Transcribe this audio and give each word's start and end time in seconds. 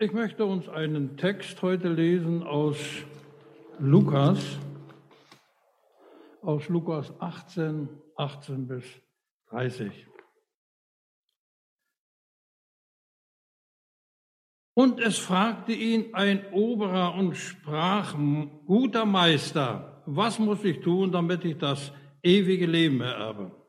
Ich 0.00 0.12
möchte 0.12 0.44
uns 0.44 0.68
einen 0.68 1.16
Text 1.16 1.62
heute 1.62 1.88
lesen 1.88 2.42
aus 2.42 2.76
Lukas, 3.78 4.58
aus 6.42 6.68
Lukas 6.68 7.12
18, 7.20 7.88
18 8.16 8.66
bis 8.66 8.84
30. 9.50 10.08
Und 14.74 14.98
es 14.98 15.16
fragte 15.16 15.70
ihn 15.70 16.12
ein 16.12 16.52
Oberer 16.52 17.14
und 17.14 17.36
sprach, 17.36 18.16
guter 18.66 19.04
Meister, 19.04 20.02
was 20.06 20.40
muss 20.40 20.64
ich 20.64 20.80
tun, 20.80 21.12
damit 21.12 21.44
ich 21.44 21.56
das 21.56 21.92
ewige 22.20 22.66
Leben 22.66 23.00
ererbe? 23.00 23.63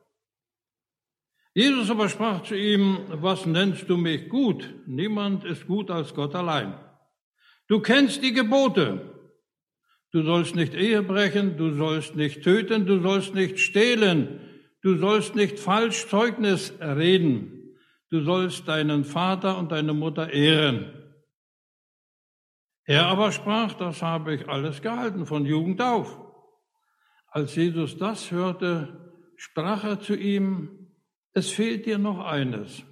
Jesus 1.57 1.89
aber 1.89 2.09
sprach 2.09 2.43
zu 2.43 2.53
ihm, 2.53 2.99
was 3.07 3.45
nennst 3.45 3.89
du 3.89 3.95
mich 3.95 4.27
gut? 4.27 4.73
Niemand 4.87 5.45
ist 5.45 5.65
gut 5.65 5.89
als 5.89 6.13
Gott 6.13 6.35
allein. 6.35 6.77
Du 7.69 7.79
kennst 7.79 8.21
die 8.21 8.33
Gebote. 8.33 8.99
Du 10.11 10.21
sollst 10.23 10.55
nicht 10.55 10.73
Ehe 10.73 11.01
brechen, 11.01 11.55
du 11.55 11.73
sollst 11.73 12.17
nicht 12.17 12.43
töten, 12.43 12.85
du 12.85 12.99
sollst 12.99 13.33
nicht 13.33 13.59
stehlen, 13.59 14.41
du 14.81 14.97
sollst 14.97 15.35
nicht 15.35 15.57
falsch 15.57 16.07
Zeugnis 16.07 16.73
reden, 16.81 17.77
du 18.09 18.21
sollst 18.21 18.67
deinen 18.67 19.05
Vater 19.05 19.57
und 19.57 19.71
deine 19.71 19.93
Mutter 19.93 20.31
ehren. 20.33 20.91
Er 22.83 23.07
aber 23.07 23.31
sprach, 23.31 23.73
das 23.75 24.01
habe 24.01 24.35
ich 24.35 24.49
alles 24.49 24.81
gehalten 24.81 25.25
von 25.25 25.45
Jugend 25.45 25.81
auf. 25.81 26.19
Als 27.27 27.55
Jesus 27.55 27.97
das 27.97 28.29
hörte, 28.31 29.13
sprach 29.37 29.85
er 29.85 30.01
zu 30.01 30.15
ihm, 30.15 30.84
es 31.35 31.51
fehlt 31.51 31.85
dir 31.85 31.97
noch 31.97 32.19
eines. 32.19 32.83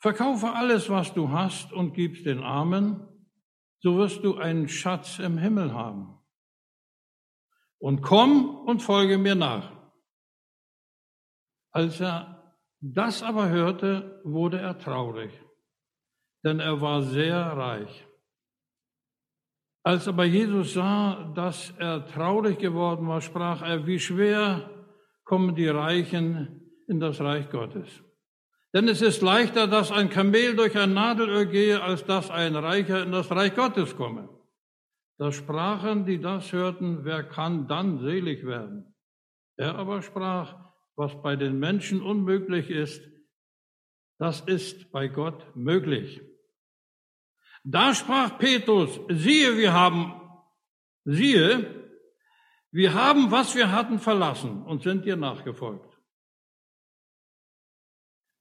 Verkaufe 0.00 0.52
alles, 0.52 0.88
was 0.88 1.12
du 1.12 1.30
hast 1.30 1.72
und 1.72 1.92
gib's 1.92 2.24
den 2.24 2.42
Armen, 2.42 3.06
so 3.80 3.98
wirst 3.98 4.24
du 4.24 4.36
einen 4.36 4.68
Schatz 4.68 5.18
im 5.18 5.38
Himmel 5.38 5.72
haben. 5.74 6.18
Und 7.78 8.00
komm 8.00 8.56
und 8.66 8.82
folge 8.82 9.18
mir 9.18 9.34
nach. 9.34 9.70
Als 11.72 12.00
er 12.00 12.56
das 12.80 13.22
aber 13.22 13.50
hörte, 13.50 14.20
wurde 14.24 14.58
er 14.58 14.78
traurig, 14.78 15.32
denn 16.44 16.58
er 16.58 16.80
war 16.80 17.02
sehr 17.02 17.36
reich. 17.36 18.06
Als 19.84 20.08
aber 20.08 20.24
Jesus 20.24 20.74
sah, 20.74 21.32
dass 21.34 21.70
er 21.78 22.06
traurig 22.06 22.58
geworden 22.58 23.06
war, 23.08 23.20
sprach 23.20 23.62
er, 23.62 23.86
wie 23.86 23.98
schwer 23.98 24.70
kommen 25.24 25.54
die 25.54 25.68
Reichen 25.68 26.61
in 26.92 27.00
das 27.00 27.20
Reich 27.20 27.48
Gottes. 27.50 27.88
Denn 28.74 28.86
es 28.86 29.00
ist 29.02 29.22
leichter, 29.22 29.66
dass 29.66 29.90
ein 29.90 30.10
Kamel 30.10 30.54
durch 30.54 30.78
ein 30.78 30.92
Nadelöhr 30.92 31.46
gehe, 31.46 31.82
als 31.82 32.04
dass 32.04 32.30
ein 32.30 32.54
Reicher 32.54 33.02
in 33.02 33.12
das 33.12 33.30
Reich 33.30 33.54
Gottes 33.54 33.96
komme. 33.96 34.28
Da 35.18 35.32
sprachen, 35.32 36.04
die 36.04 36.20
das 36.20 36.52
hörten, 36.52 37.04
wer 37.04 37.22
kann 37.22 37.66
dann 37.66 37.98
selig 38.00 38.46
werden? 38.46 38.94
Er 39.56 39.74
aber 39.76 40.02
sprach, 40.02 40.56
was 40.96 41.20
bei 41.22 41.36
den 41.36 41.58
Menschen 41.58 42.02
unmöglich 42.02 42.70
ist, 42.70 43.02
das 44.18 44.40
ist 44.42 44.92
bei 44.92 45.08
Gott 45.08 45.44
möglich. 45.56 46.20
Da 47.64 47.94
sprach 47.94 48.38
Petrus, 48.38 49.00
siehe, 49.08 49.56
wir 49.56 49.72
haben, 49.72 50.12
siehe, 51.04 51.90
wir 52.70 52.94
haben, 52.94 53.30
was 53.30 53.54
wir 53.54 53.70
hatten, 53.70 53.98
verlassen 53.98 54.62
und 54.62 54.82
sind 54.82 55.04
dir 55.04 55.16
nachgefolgt. 55.16 55.91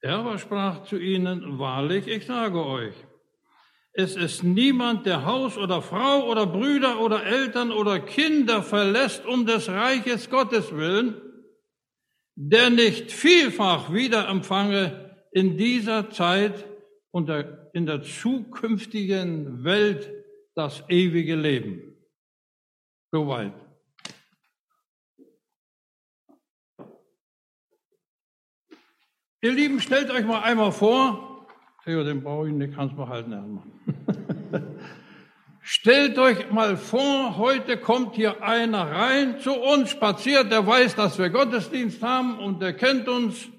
Er 0.02 0.18
aber 0.18 0.40
sprach 0.40 0.84
zu 0.84 0.98
ihnen, 0.98 1.60
wahrlich, 1.60 2.08
ich 2.08 2.26
sage 2.26 2.66
euch, 2.66 2.96
es 3.94 4.16
ist 4.16 4.44
niemand, 4.44 5.06
der 5.06 5.26
Haus 5.26 5.58
oder 5.58 5.82
Frau 5.82 6.28
oder 6.28 6.48
Brüder 6.48 7.02
oder 7.02 7.26
Eltern 7.26 7.72
oder 7.72 8.00
Kinder 8.00 8.64
verlässt 8.64 9.26
um 9.26 9.46
des 9.46 9.70
Reiches 9.70 10.30
Gottes 10.30 10.76
willen, 10.76 11.22
der 12.36 12.70
nicht 12.70 13.12
vielfach 13.12 13.94
wieder 13.94 14.28
empfange 14.30 15.18
in 15.32 15.58
dieser 15.58 16.10
Zeit 16.10 16.66
und 17.12 17.30
in 17.74 17.86
der 17.86 18.02
zukünftigen 18.02 19.64
Welt 19.64 20.10
das 20.56 20.84
ewige 20.90 21.36
Leben. 21.36 21.98
Soweit. 23.12 23.54
Ihr 29.44 29.54
Lieben, 29.54 29.80
stellt 29.80 30.12
euch 30.12 30.24
mal 30.24 30.42
einmal 30.44 30.72
vor, 30.72 31.48
Theo, 31.84 32.04
den 32.04 32.22
brauche 32.22 32.48
ich 32.48 32.54
nicht, 32.54 32.76
kannst 32.76 32.96
du 32.96 33.08
halten, 33.08 33.32
Hermann. 33.32 33.72
stellt 35.64 36.20
euch 36.20 36.52
mal 36.52 36.78
vor, 36.78 37.38
heute 37.38 37.78
kommt 37.78 38.14
hier 38.14 38.44
einer 38.44 38.92
rein 38.92 39.40
zu 39.40 39.54
uns, 39.54 39.90
spaziert, 39.90 40.52
der 40.52 40.68
weiß, 40.68 40.94
dass 40.94 41.18
wir 41.18 41.32
Gottesdienst 41.32 42.04
haben 42.04 42.38
und 42.38 42.62
der 42.62 42.74
kennt 42.74 43.10
uns 43.10 43.50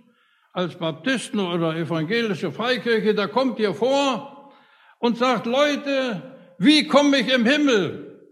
als 0.53 0.77
Baptisten 0.77 1.41
oder 1.41 1.75
evangelische 1.75 2.53
Freikirche, 2.53 3.17
der 3.17 3.27
kommt 3.27 3.57
hier 3.57 3.75
vor 3.75 4.53
und 5.01 5.19
sagt, 5.19 5.47
Leute, 5.47 6.37
wie 6.59 6.87
komme 6.87 7.17
ich 7.17 7.35
im 7.35 7.45
Himmel? 7.45 8.31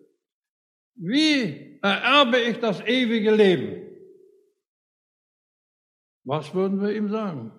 Wie 0.94 1.81
ererbe 1.83 2.39
ich 2.39 2.60
das 2.60 2.81
ewige 2.83 3.33
Leben? 3.33 3.90
Was 6.25 6.54
würden 6.54 6.81
wir 6.81 6.94
ihm 6.94 7.08
sagen? 7.08 7.53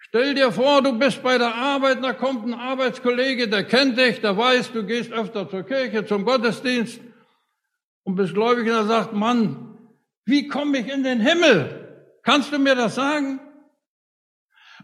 Stell 0.00 0.34
dir 0.34 0.52
vor, 0.52 0.80
du 0.80 0.98
bist 0.98 1.22
bei 1.22 1.36
der 1.36 1.54
Arbeit, 1.54 2.02
da 2.02 2.14
kommt 2.14 2.46
ein 2.46 2.54
Arbeitskollege, 2.54 3.48
der 3.48 3.64
kennt 3.64 3.98
dich, 3.98 4.20
der 4.20 4.36
weiß, 4.36 4.72
du 4.72 4.86
gehst 4.86 5.12
öfter 5.12 5.50
zur 5.50 5.64
Kirche, 5.64 6.06
zum 6.06 6.24
Gottesdienst 6.24 7.00
und 8.04 8.14
bist 8.14 8.32
gläubig 8.32 8.66
und 8.66 8.74
er 8.74 8.86
sagt, 8.86 9.12
Mann, 9.12 9.76
wie 10.24 10.48
komme 10.48 10.78
ich 10.78 10.88
in 10.88 11.02
den 11.02 11.20
Himmel? 11.20 12.20
Kannst 12.22 12.52
du 12.52 12.58
mir 12.58 12.74
das 12.74 12.94
sagen? 12.94 13.40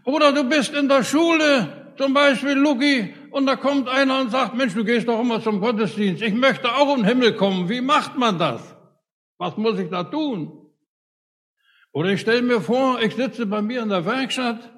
Oder 0.03 0.31
du 0.31 0.43
bist 0.43 0.75
in 0.75 0.87
der 0.87 1.03
Schule, 1.03 1.93
zum 1.97 2.13
Beispiel 2.13 2.53
Luki, 2.53 3.15
und 3.31 3.47
da 3.47 3.55
kommt 3.55 3.89
einer 3.89 4.21
und 4.21 4.29
sagt, 4.29 4.53
Mensch, 4.53 4.75
du 4.75 4.85
gehst 4.85 5.07
doch 5.07 5.19
immer 5.19 5.41
zum 5.41 5.59
Gottesdienst. 5.59 6.21
Ich 6.21 6.33
möchte 6.33 6.73
auch 6.73 6.95
in 6.95 7.01
den 7.01 7.05
Himmel 7.05 7.35
kommen. 7.35 7.67
Wie 7.67 7.81
macht 7.81 8.15
man 8.15 8.37
das? 8.37 8.75
Was 9.39 9.57
muss 9.57 9.79
ich 9.79 9.89
da 9.89 10.03
tun? 10.03 10.64
Oder 11.95 12.09
ich 12.09 12.19
stelle 12.19 12.41
mir 12.41 12.59
vor, 12.59 13.01
ich 13.01 13.15
sitze 13.15 13.45
bei 13.45 13.61
mir 13.61 13.81
in 13.81 13.87
der 13.87 14.05
Werkstatt 14.05 14.69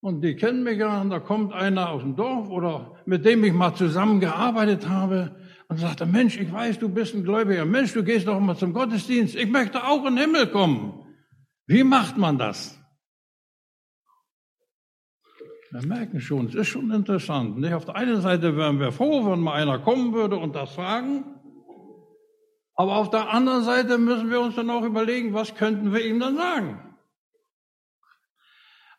und 0.00 0.20
die 0.20 0.34
kennen 0.34 0.64
mich 0.64 0.78
ja, 0.78 1.00
und 1.00 1.10
da 1.10 1.20
kommt 1.20 1.52
einer 1.52 1.90
aus 1.90 2.02
dem 2.02 2.16
Dorf 2.16 2.48
oder 2.48 2.96
mit 3.06 3.24
dem 3.24 3.44
ich 3.44 3.52
mal 3.52 3.72
zusammengearbeitet 3.76 4.88
habe 4.88 5.36
und 5.68 5.78
sagt, 5.78 6.04
Mensch, 6.04 6.36
ich 6.36 6.52
weiß, 6.52 6.80
du 6.80 6.88
bist 6.88 7.14
ein 7.14 7.22
Gläubiger. 7.22 7.64
Mensch, 7.64 7.92
du 7.92 8.02
gehst 8.02 8.26
doch 8.26 8.36
immer 8.36 8.56
zum 8.56 8.72
Gottesdienst. 8.72 9.36
Ich 9.36 9.48
möchte 9.48 9.84
auch 9.84 10.04
in 10.06 10.16
den 10.16 10.24
Himmel 10.24 10.48
kommen. 10.48 11.06
Wie 11.68 11.84
macht 11.84 12.16
man 12.16 12.36
das? 12.36 12.80
Wir 15.70 15.86
merken 15.86 16.20
schon, 16.20 16.48
es 16.48 16.56
ist 16.56 16.66
schon 16.66 16.90
interessant. 16.90 17.58
Nicht? 17.58 17.74
Auf 17.74 17.84
der 17.84 17.94
einen 17.94 18.20
Seite 18.20 18.56
wären 18.56 18.80
wir 18.80 18.90
froh, 18.90 19.30
wenn 19.30 19.38
mal 19.38 19.54
einer 19.54 19.78
kommen 19.78 20.12
würde 20.12 20.34
und 20.34 20.56
das 20.56 20.72
fragen. 20.74 21.33
Aber 22.76 22.96
auf 22.96 23.10
der 23.10 23.30
anderen 23.30 23.62
Seite 23.62 23.98
müssen 23.98 24.30
wir 24.30 24.40
uns 24.40 24.56
dann 24.56 24.70
auch 24.70 24.82
überlegen, 24.82 25.32
was 25.32 25.54
könnten 25.54 25.92
wir 25.92 26.04
ihm 26.04 26.18
dann 26.18 26.36
sagen? 26.36 26.96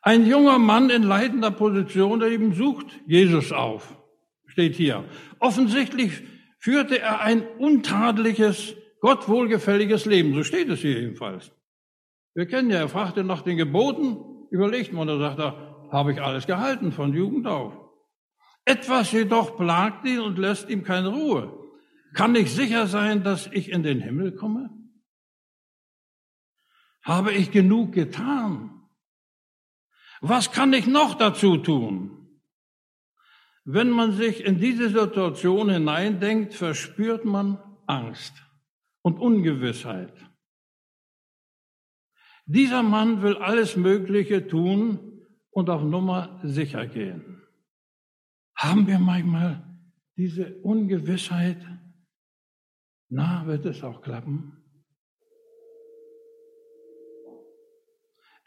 Ein 0.02 0.26
junger 0.26 0.60
Mann 0.60 0.90
in 0.90 1.04
leitender 1.04 1.52
Position, 1.52 2.20
der 2.20 2.30
eben 2.30 2.54
sucht 2.54 2.88
Jesus 3.08 3.52
auf, 3.52 3.98
steht 4.46 4.76
hier. 4.76 5.04
Offensichtlich 5.40 6.22
führte 6.60 7.00
er 7.00 7.22
ein 7.22 7.42
untadeliges, 7.58 8.76
Gott 9.02 9.28
wohlgefälliges 9.28 10.06
Leben. 10.06 10.34
So 10.36 10.44
steht 10.44 10.70
es 10.70 10.82
hier 10.82 11.00
jedenfalls. 11.00 11.52
Wir 12.36 12.46
kennen 12.46 12.70
ja, 12.70 12.78
er 12.78 12.90
fragte 12.90 13.24
nach 13.24 13.42
den 13.42 13.58
Geboten, 13.58 14.18
überlegt 14.52 14.94
man, 14.94 15.08
da 15.08 15.18
sagt 15.18 15.40
er, 15.40 15.88
habe 15.92 16.12
ich 16.12 16.22
alles 16.22 16.46
gehalten 16.48 16.92
von 16.92 17.14
Jugend 17.14 17.48
auf. 17.48 17.74
Etwas 18.64 19.12
jedoch 19.12 19.58
plagt 19.58 20.06
ihn 20.06 20.20
und 20.20 20.38
lässt 20.38 20.70
ihm 20.70 20.84
keine 20.84 21.10
Ruhe. 21.10 21.65
Kann 22.16 22.34
ich 22.34 22.54
sicher 22.54 22.88
sein, 22.88 23.24
dass 23.24 23.48
ich 23.48 23.70
in 23.70 23.84
den 23.84 24.00
Himmel 24.00 24.32
komme? 24.34 24.70
Habe 27.04 27.34
ich 27.34 27.52
genug 27.52 27.92
getan? 27.92 28.72
Was 30.22 30.52
kann 30.54 30.72
ich 30.72 30.88
noch 30.88 31.16
dazu 31.16 31.58
tun? 31.58 32.40
Wenn 33.66 33.90
man 33.90 34.14
sich 34.14 34.46
in 34.46 34.60
diese 34.60 34.90
Situation 34.90 35.70
hineindenkt, 35.70 36.54
verspürt 36.54 37.26
man 37.26 37.62
Angst 37.86 38.34
und 39.02 39.20
Ungewissheit. 39.20 40.14
Dieser 42.46 42.82
Mann 42.82 43.24
will 43.24 43.36
alles 43.36 43.76
Mögliche 43.76 44.48
tun 44.48 45.22
und 45.50 45.70
auf 45.70 45.84
Nummer 45.84 46.40
sicher 46.44 46.88
gehen. 46.88 47.42
Haben 48.56 48.88
wir 48.88 49.00
manchmal 49.00 49.78
diese 50.16 50.56
Ungewissheit? 50.62 51.75
Na, 53.10 53.46
wird 53.46 53.66
es 53.66 53.84
auch 53.84 54.02
klappen? 54.02 54.62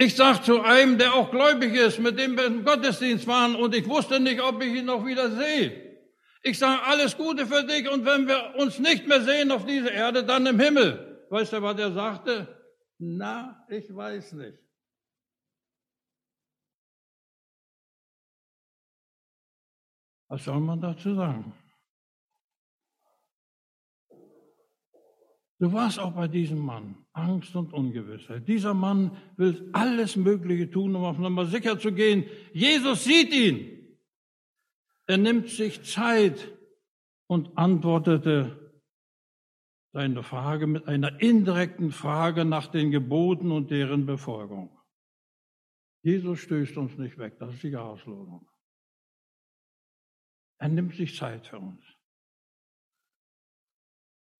Ich 0.00 0.14
sag 0.14 0.44
zu 0.44 0.60
einem, 0.60 0.96
der 0.96 1.14
auch 1.14 1.30
gläubig 1.30 1.74
ist, 1.74 1.98
mit 1.98 2.18
dem 2.18 2.36
wir 2.36 2.46
im 2.46 2.64
Gottesdienst 2.64 3.26
waren 3.26 3.56
und 3.56 3.74
ich 3.74 3.88
wusste 3.88 4.20
nicht, 4.20 4.40
ob 4.40 4.62
ich 4.62 4.74
ihn 4.74 4.84
noch 4.84 5.04
wieder 5.04 5.30
sehe. 5.30 5.88
Ich 6.42 6.58
sage 6.58 6.82
alles 6.84 7.16
Gute 7.16 7.46
für 7.46 7.64
dich 7.64 7.90
und 7.90 8.04
wenn 8.04 8.28
wir 8.28 8.54
uns 8.56 8.78
nicht 8.78 9.08
mehr 9.08 9.20
sehen 9.22 9.50
auf 9.50 9.66
dieser 9.66 9.90
Erde, 9.90 10.24
dann 10.24 10.46
im 10.46 10.60
Himmel. 10.60 11.26
Weißt 11.30 11.52
du, 11.52 11.62
was 11.62 11.78
er 11.80 11.92
sagte? 11.92 12.46
Na, 12.98 13.66
ich 13.68 13.94
weiß 13.94 14.34
nicht. 14.34 14.58
Was 20.28 20.44
soll 20.44 20.60
man 20.60 20.80
dazu 20.80 21.14
sagen? 21.14 21.52
Du 25.60 25.72
warst 25.72 25.98
auch 25.98 26.12
bei 26.12 26.28
diesem 26.28 26.58
Mann. 26.58 27.04
Angst 27.12 27.56
und 27.56 27.72
Ungewissheit. 27.72 28.46
Dieser 28.46 28.74
Mann 28.74 29.16
will 29.36 29.68
alles 29.72 30.14
Mögliche 30.14 30.70
tun, 30.70 30.94
um 30.94 31.04
auf 31.04 31.18
Nummer 31.18 31.46
sicher 31.46 31.78
zu 31.78 31.92
gehen. 31.92 32.24
Jesus 32.52 33.04
sieht 33.04 33.34
ihn. 33.34 33.98
Er 35.06 35.18
nimmt 35.18 35.48
sich 35.48 35.82
Zeit 35.82 36.56
und 37.26 37.58
antwortete 37.58 38.82
seine 39.92 40.22
Frage 40.22 40.66
mit 40.66 40.86
einer 40.86 41.20
indirekten 41.20 41.90
Frage 41.90 42.44
nach 42.44 42.68
den 42.68 42.90
Geboten 42.90 43.50
und 43.50 43.70
deren 43.70 44.06
Befolgung. 44.06 44.78
Jesus 46.02 46.38
stößt 46.40 46.76
uns 46.76 46.96
nicht 46.98 47.18
weg, 47.18 47.38
das 47.40 47.54
ist 47.54 47.62
die 47.64 47.74
Auslosung. 47.74 48.48
Er 50.58 50.68
nimmt 50.68 50.94
sich 50.94 51.16
Zeit 51.16 51.46
für 51.46 51.58
uns. 51.58 51.97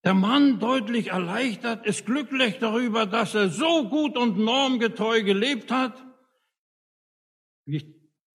Der 0.04 0.14
Mann, 0.14 0.60
deutlich 0.60 1.08
erleichtert, 1.08 1.84
ist 1.86 2.06
glücklich 2.06 2.58
darüber, 2.58 3.06
dass 3.06 3.34
er 3.34 3.48
so 3.48 3.88
gut 3.88 4.16
und 4.16 4.38
normgetreu 4.38 5.22
gelebt 5.22 5.70
hat. 5.70 6.04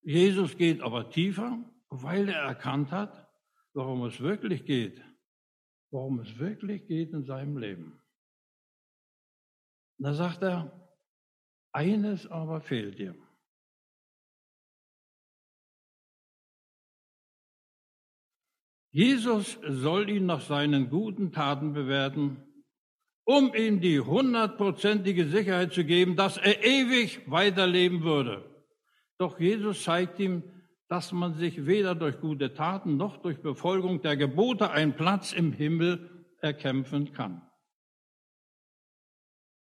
Jesus 0.01 0.57
geht 0.57 0.81
aber 0.81 1.09
tiefer 1.09 1.57
weil 2.01 2.29
er 2.29 2.41
erkannt 2.41 2.91
hat, 2.91 3.29
worum 3.73 4.05
es 4.05 4.19
wirklich 4.19 4.65
geht, 4.65 5.03
worum 5.91 6.19
es 6.19 6.39
wirklich 6.39 6.87
geht 6.87 7.13
in 7.13 7.23
seinem 7.23 7.57
Leben. 7.57 8.01
Da 9.99 10.13
sagt 10.13 10.41
er, 10.41 10.71
eines 11.71 12.25
aber 12.27 12.61
fehlt 12.61 12.97
dir. 12.97 13.15
Jesus 18.93 19.57
soll 19.67 20.07
ihn 20.07 20.27
nach 20.27 20.41
seinen 20.41 20.91
guten 20.91 21.31
Taten 21.31 21.73
bewerten, 21.73 22.37
um 23.25 23.55
ihm 23.55 23.81
die 23.81 23.99
hundertprozentige 23.99 25.25
Sicherheit 25.25 25.73
zu 25.73 25.83
geben, 25.83 26.15
dass 26.15 26.37
er 26.37 26.63
ewig 26.63 27.19
weiterleben 27.25 28.03
würde. 28.03 28.45
Doch 29.17 29.39
Jesus 29.39 29.81
zeigt 29.81 30.19
ihm, 30.19 30.43
dass 30.89 31.11
man 31.11 31.33
sich 31.33 31.65
weder 31.65 31.95
durch 31.95 32.19
gute 32.19 32.53
Taten 32.53 32.95
noch 32.95 33.17
durch 33.17 33.41
Befolgung 33.41 34.03
der 34.03 34.15
Gebote 34.15 34.69
einen 34.69 34.95
Platz 34.95 35.33
im 35.33 35.53
Himmel 35.53 36.27
erkämpfen 36.39 37.13
kann. 37.13 37.41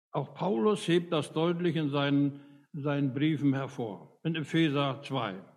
Auch 0.09 0.33
Paulus 0.33 0.88
hebt 0.88 1.13
das 1.13 1.31
deutlich 1.33 1.75
in 1.75 1.92
seinen, 1.92 2.39
seinen 2.74 3.13
Briefen 3.13 3.54
hervor, 3.54 4.19
in 4.24 4.36
Epheser 4.36 5.04
2. 5.04 5.53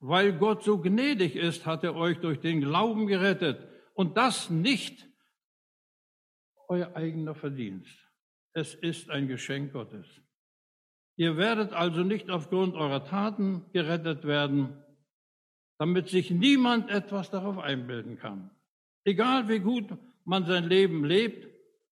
Weil 0.00 0.32
Gott 0.32 0.64
so 0.64 0.78
gnädig 0.78 1.36
ist, 1.36 1.66
hat 1.66 1.84
er 1.84 1.94
euch 1.94 2.18
durch 2.18 2.40
den 2.40 2.60
Glauben 2.60 3.06
gerettet 3.06 3.68
und 3.94 4.16
das 4.16 4.48
nicht 4.50 5.06
euer 6.68 6.96
eigener 6.96 7.34
Verdienst. 7.34 8.08
Es 8.52 8.74
ist 8.74 9.10
ein 9.10 9.28
Geschenk 9.28 9.72
Gottes. 9.72 10.06
Ihr 11.16 11.36
werdet 11.36 11.74
also 11.74 12.02
nicht 12.02 12.30
aufgrund 12.30 12.74
eurer 12.74 13.04
Taten 13.04 13.66
gerettet 13.72 14.24
werden, 14.24 14.82
damit 15.78 16.08
sich 16.08 16.30
niemand 16.30 16.90
etwas 16.90 17.30
darauf 17.30 17.58
einbilden 17.58 18.16
kann. 18.16 18.50
Egal 19.04 19.48
wie 19.48 19.58
gut 19.58 19.86
man 20.24 20.46
sein 20.46 20.64
Leben 20.64 21.04
lebt, 21.04 21.46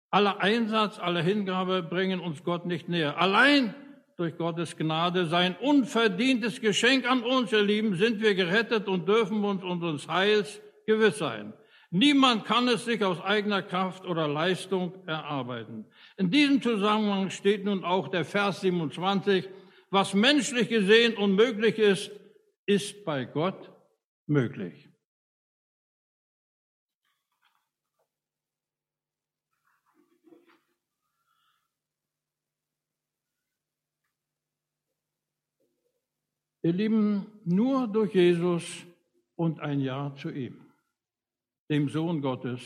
aller 0.10 0.40
Einsatz, 0.40 0.98
aller 0.98 1.22
Hingabe 1.22 1.84
bringen 1.84 2.20
uns 2.20 2.44
Gott 2.44 2.66
nicht 2.66 2.90
näher. 2.90 3.20
Allein 3.20 3.76
durch 4.22 4.38
Gottes 4.38 4.78
Gnade, 4.78 5.26
sein 5.26 5.56
unverdientes 5.60 6.62
Geschenk 6.62 7.10
an 7.10 7.24
uns, 7.24 7.52
ihr 7.52 7.64
Lieben, 7.64 7.96
sind 7.96 8.22
wir 8.22 8.36
gerettet 8.36 8.88
und 8.88 9.08
dürfen 9.08 9.44
uns 9.44 9.64
unseres 9.64 10.08
Heils 10.08 10.62
gewiss 10.86 11.18
sein. 11.18 11.54
Niemand 11.90 12.46
kann 12.46 12.68
es 12.68 12.86
sich 12.86 13.04
aus 13.04 13.20
eigener 13.20 13.64
Kraft 13.64 14.06
oder 14.06 14.28
Leistung 14.28 14.94
erarbeiten. 15.08 15.86
In 16.18 16.30
diesem 16.30 16.62
Zusammenhang 16.62 17.32
steht 17.32 17.66
nun 17.66 17.84
auch 17.84 18.10
der 18.10 18.24
Vers 18.24 18.62
27, 18.62 19.50
was 19.90 20.14
menschlich 20.14 20.70
gesehen 20.70 21.18
unmöglich 21.18 21.80
ist, 21.80 22.12
ist 22.68 23.04
bei 23.04 23.26
Gott 23.26 23.72
möglich. 24.28 24.91
Ihr 36.64 36.74
Lieben, 36.74 37.26
nur 37.44 37.88
durch 37.88 38.14
Jesus 38.14 38.86
und 39.36 39.60
ein 39.60 39.80
Ja 39.80 40.14
zu 40.16 40.30
ihm, 40.30 40.62
dem 41.70 41.90
Sohn 41.90 42.22
Gottes, 42.22 42.62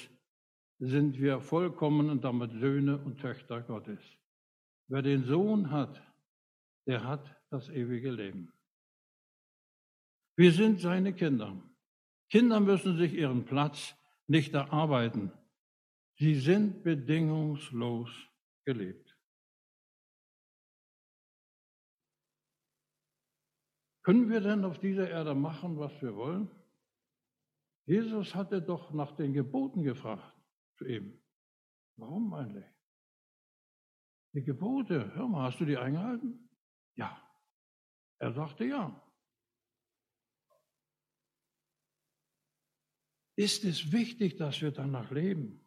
sind 0.80 1.20
wir 1.20 1.40
vollkommen 1.40 2.10
und 2.10 2.24
damit 2.24 2.52
Söhne 2.52 2.98
und 2.98 3.20
Töchter 3.22 3.62
Gottes. 3.62 4.00
Wer 4.88 5.02
den 5.02 5.24
Sohn 5.24 5.72
hat, 5.72 6.02
der 6.86 7.04
hat 7.04 7.36
das 7.50 7.70
ewige 7.70 8.12
Leben. 8.12 8.52
Wir 10.36 10.52
sind 10.52 10.82
seine 10.82 11.14
Kinder. 11.14 11.56
Kinder 12.30 12.60
müssen 12.60 12.98
sich 12.98 13.14
ihren 13.14 13.46
Platz 13.46 13.96
nicht 14.28 14.54
erarbeiten. 14.54 15.32
Sie 16.18 16.36
sind 16.36 16.84
bedingungslos 16.84 18.10
gelebt. 18.66 19.05
Können 24.06 24.30
wir 24.30 24.40
denn 24.40 24.64
auf 24.66 24.78
dieser 24.80 25.10
Erde 25.10 25.34
machen, 25.34 25.80
was 25.80 25.92
wir 26.00 26.16
wollen? 26.16 26.48
Jesus 27.88 28.36
hatte 28.36 28.62
doch 28.62 28.94
nach 28.94 29.16
den 29.16 29.34
Geboten 29.34 29.82
gefragt 29.82 30.38
zu 30.78 30.86
ihm. 30.86 31.20
Warum 31.96 32.32
eigentlich? 32.36 32.66
Die 34.34 34.44
Gebote, 34.44 35.16
hör 35.16 35.28
mal, 35.28 35.48
hast 35.48 35.60
du 35.60 35.66
die 35.66 35.78
eingehalten? 35.78 36.48
Ja. 36.94 37.20
Er 38.20 38.32
sagte 38.34 38.66
ja. 38.66 39.02
ist 43.36 43.66
es 43.66 43.92
wichtig, 43.92 44.38
dass 44.38 44.62
wir 44.62 44.72
danach 44.72 45.12
leben. 45.12 45.65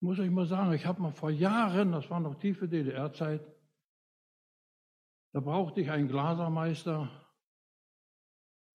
Muss 0.00 0.18
ich 0.18 0.30
mal 0.30 0.46
sagen, 0.46 0.72
ich 0.72 0.86
habe 0.86 1.02
mal 1.02 1.12
vor 1.12 1.30
Jahren, 1.30 1.92
das 1.92 2.08
war 2.08 2.20
noch 2.20 2.36
tiefe 2.36 2.68
DDR-Zeit, 2.68 3.40
da 5.32 5.40
brauchte 5.40 5.80
ich 5.80 5.90
einen 5.90 6.08
Glasermeister 6.08 7.10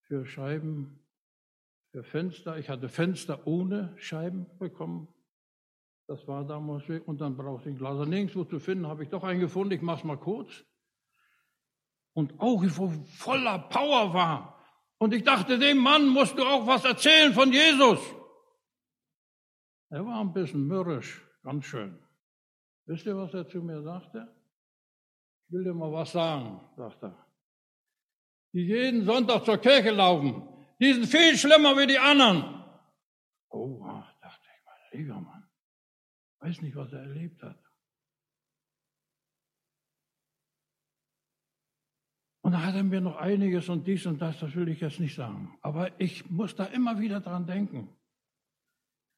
für 0.01 0.25
Scheiben, 0.25 1.00
für 1.92 2.03
Fenster. 2.03 2.58
Ich 2.58 2.70
hatte 2.70 2.89
Fenster 2.89 3.48
ohne 3.48 3.94
Scheiben 3.98 4.46
bekommen. 4.60 5.08
Das 6.08 6.27
war 6.27 6.46
damals 6.46 6.88
weg. 6.89 7.08
Und 7.08 7.22
dann 7.22 7.36
brauchte 7.36 7.63
ich 7.63 7.68
einen 7.70 7.77
Glaser. 7.77 8.06
Nirgendwo 8.06 8.44
zu 8.44 8.60
finden, 8.60 8.88
habe 8.88 9.03
ich 9.03 9.10
doch 9.10 9.24
einen 9.24 9.39
gefunden. 9.39 9.74
Ich 9.74 9.82
mache 9.82 10.00
es 10.00 10.03
mal 10.03 10.18
kurz 10.18 10.63
und 12.13 12.39
auch 12.39 12.63
voller 13.18 13.60
Power 13.60 14.13
war. 14.13 14.60
Und 15.00 15.13
ich 15.13 15.24
dachte, 15.24 15.60
dem 15.60 15.80
Mann 15.80 16.08
musst 16.08 16.38
du 16.38 16.44
auch 16.44 16.65
was 16.65 16.86
erzählen 16.86 17.34
von 17.34 17.51
Jesus. 17.51 18.00
Er 19.93 20.03
war 20.07 20.21
ein 20.21 20.33
bisschen 20.33 20.65
mürrisch, 20.65 21.21
ganz 21.43 21.65
schön. 21.65 22.00
Wisst 22.88 23.05
ihr, 23.05 23.15
was 23.15 23.31
er 23.35 23.47
zu 23.47 23.62
mir 23.62 23.79
sagte? 23.83 24.27
Ich 25.45 25.53
will 25.53 25.63
dir 25.63 25.73
mal 25.75 25.91
was 25.91 26.12
sagen, 26.12 26.59
sagt 26.75 27.03
er. 27.03 27.15
Die 28.53 28.65
jeden 28.65 29.05
Sonntag 29.05 29.45
zur 29.45 29.59
Kirche 29.59 29.91
laufen, 29.91 30.47
die 30.79 30.93
sind 30.93 31.05
viel 31.05 31.38
schlimmer 31.38 31.77
wie 31.77 31.85
die 31.85 32.00
anderen. 32.00 32.65
Oh, 33.50 33.85
dachte 34.19 34.47
ich, 34.51 34.65
mein 34.65 35.00
lieber 35.00 35.21
Mann, 35.21 35.47
weiß 36.39 36.63
nicht, 36.63 36.75
was 36.75 36.91
er 36.91 37.01
erlebt 37.01 37.43
hat. 37.43 37.59
Und 42.41 42.53
da 42.53 42.63
hat 42.63 42.73
er 42.73 42.83
mir 42.83 43.00
noch 43.00 43.17
einiges 43.17 43.69
und 43.69 43.85
dies 43.85 44.07
und 44.07 44.19
das, 44.19 44.39
das 44.39 44.55
will 44.55 44.69
ich 44.69 44.79
jetzt 44.79 45.00
nicht 45.00 45.13
sagen. 45.13 45.55
Aber 45.62 46.01
ich 46.01 46.27
muss 46.31 46.55
da 46.55 46.65
immer 46.65 47.00
wieder 47.00 47.19
dran 47.19 47.45
denken. 47.45 47.95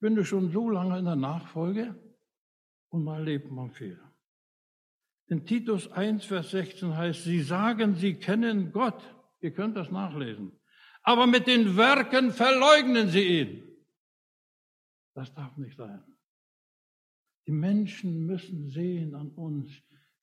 Ich 0.05 0.13
bin 0.13 0.23
schon 0.23 0.51
so 0.51 0.69
lange 0.69 0.99
in 0.99 1.05
der 1.05 1.15
Nachfolge 1.15 1.95
und 2.89 3.03
mal 3.03 3.23
lebt 3.23 3.49
man 3.49 3.71
viel. 3.71 3.99
In 5.25 5.47
Titus 5.47 5.91
1, 5.91 6.25
Vers 6.25 6.51
16 6.51 6.95
heißt, 6.95 7.23
Sie 7.23 7.41
sagen, 7.41 7.95
Sie 7.95 8.13
kennen 8.13 8.71
Gott. 8.71 9.01
Ihr 9.39 9.51
könnt 9.51 9.75
das 9.75 9.89
nachlesen. 9.89 10.51
Aber 11.01 11.25
mit 11.25 11.47
den 11.47 11.75
Werken 11.75 12.31
verleugnen 12.31 13.09
Sie 13.09 13.39
ihn. 13.39 13.63
Das 15.15 15.33
darf 15.33 15.57
nicht 15.57 15.75
sein. 15.75 16.03
Die 17.47 17.53
Menschen 17.53 18.27
müssen 18.27 18.69
sehen 18.69 19.15
an 19.15 19.31
uns, 19.31 19.71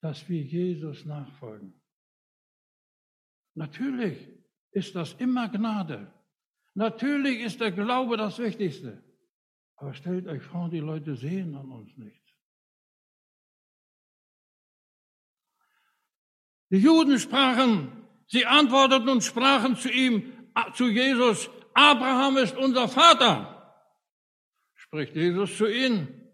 dass 0.00 0.28
wir 0.28 0.42
Jesus 0.42 1.04
nachfolgen. 1.06 1.74
Natürlich 3.54 4.28
ist 4.70 4.94
das 4.94 5.14
immer 5.14 5.48
Gnade. 5.48 6.14
Natürlich 6.74 7.40
ist 7.40 7.60
der 7.60 7.72
Glaube 7.72 8.16
das 8.16 8.38
Wichtigste. 8.38 9.02
Aber 9.82 9.94
stellt 9.94 10.28
euch 10.28 10.44
vor, 10.44 10.68
die 10.68 10.78
Leute 10.78 11.16
sehen 11.16 11.56
an 11.56 11.72
uns 11.72 11.90
nichts. 11.96 12.30
Die 16.70 16.78
Juden 16.78 17.18
sprachen, 17.18 17.90
sie 18.28 18.46
antworteten 18.46 19.08
und 19.08 19.24
sprachen 19.24 19.74
zu 19.74 19.90
ihm, 19.90 20.32
zu 20.74 20.86
Jesus, 20.86 21.50
Abraham 21.74 22.36
ist 22.36 22.56
unser 22.56 22.86
Vater. 22.86 23.84
Spricht 24.76 25.16
Jesus 25.16 25.56
zu 25.56 25.66
ihnen, 25.66 26.30